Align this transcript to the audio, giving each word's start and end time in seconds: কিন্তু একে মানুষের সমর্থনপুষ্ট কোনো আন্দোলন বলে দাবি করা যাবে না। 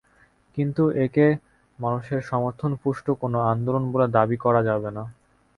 কিন্তু 0.57 0.83
একে 1.05 1.27
মানুষের 1.79 2.19
সমর্থনপুষ্ট 2.29 3.05
কোনো 3.21 3.37
আন্দোলন 3.51 3.83
বলে 3.93 4.07
দাবি 4.17 4.37
করা 4.37 4.61
যাবে 4.69 4.89
না। 4.91 5.03